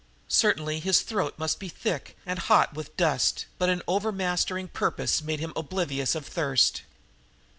[0.33, 5.39] Certainly his throat must be thick and hot with dust, but an overmastering purpose made
[5.39, 6.81] him oblivious of thirst.